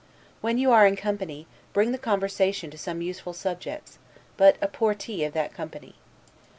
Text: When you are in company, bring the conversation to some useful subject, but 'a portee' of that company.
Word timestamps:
When 0.41 0.57
you 0.57 0.71
are 0.71 0.87
in 0.87 0.95
company, 0.95 1.45
bring 1.73 1.91
the 1.91 1.99
conversation 1.99 2.71
to 2.71 2.77
some 2.79 3.03
useful 3.03 3.33
subject, 3.33 3.99
but 4.35 4.55
'a 4.59 4.67
portee' 4.67 5.25
of 5.27 5.33
that 5.33 5.53
company. 5.53 5.93